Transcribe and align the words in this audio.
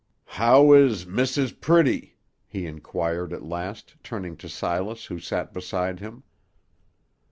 "How 0.25 0.73
is 0.73 1.05
Missus 1.05 1.51
Pretty?" 1.51 2.17
he 2.47 2.65
inquired 2.65 3.31
at 3.33 3.45
last, 3.45 3.97
turning 4.03 4.35
to 4.37 4.49
Silas, 4.49 5.05
who 5.05 5.19
sat 5.19 5.53
beside 5.53 5.99
him. 5.99 6.23